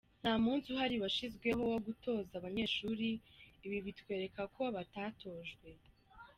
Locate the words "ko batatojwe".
4.55-5.69